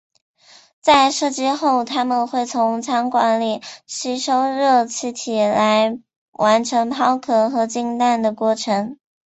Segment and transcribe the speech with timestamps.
[0.81, 5.99] 在射击后它们会从枪管里吸收热气体来
[6.31, 8.97] 完成抛壳和进弹的过程。